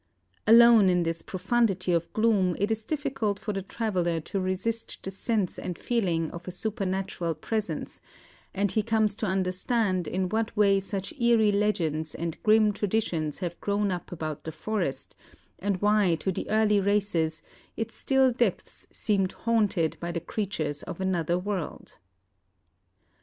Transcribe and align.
Alone 0.47 0.89
in 0.89 1.03
this 1.03 1.21
profundity 1.21 1.91
of 1.93 2.11
gloom 2.11 2.55
it 2.57 2.71
is 2.71 2.85
difficult 2.85 3.37
for 3.37 3.53
the 3.53 3.61
traveller 3.61 4.19
to 4.19 4.39
resist 4.39 4.97
the 5.03 5.11
sense 5.11 5.59
and 5.59 5.77
feeling 5.77 6.31
of 6.31 6.47
a 6.47 6.51
supernatural 6.51 7.35
Presence, 7.35 8.01
and 8.51 8.71
he 8.71 8.81
comes 8.81 9.13
to 9.13 9.27
understand 9.27 10.07
in 10.07 10.27
what 10.27 10.57
way 10.57 10.79
such 10.79 11.13
eerie 11.21 11.51
legends 11.51 12.15
and 12.15 12.41
grim 12.41 12.73
traditions 12.73 13.37
have 13.37 13.61
grown 13.61 13.91
up 13.91 14.11
about 14.11 14.43
the 14.43 14.51
forest, 14.51 15.15
and 15.59 15.79
why 15.83 16.15
to 16.15 16.31
the 16.31 16.49
early 16.49 16.79
races 16.81 17.43
its 17.77 17.93
still 17.93 18.31
depths 18.31 18.87
seemed 18.91 19.33
haunted 19.43 19.97
by 19.99 20.11
the 20.11 20.19
creatures 20.19 20.81
of 20.81 20.99
another 20.99 21.37
world. 21.37 21.99